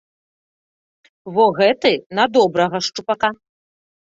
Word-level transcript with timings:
Во 1.35 1.45
гэты 1.59 1.91
на 2.21 2.25
добрага 2.39 2.77
шчупака. 2.89 3.29